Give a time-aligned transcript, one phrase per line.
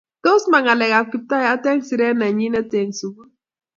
[0.23, 3.29] tos ma ngalek ab kiptayat eng siret nenyinet eng sungul